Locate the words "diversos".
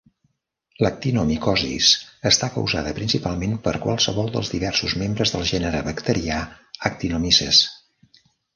4.55-4.97